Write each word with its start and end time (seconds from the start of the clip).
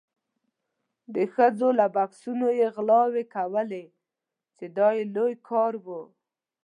د 1.15 1.17
ښځو 1.33 1.67
له 1.79 1.85
بکسونو 1.95 2.47
یې 2.59 2.67
غلاوې 2.75 3.23
کولې 3.35 3.85
چې 4.57 4.65
دا 4.77 4.89
یې 4.97 5.03
لوی 5.15 5.33
کار 5.49 5.73
و. 5.85 5.87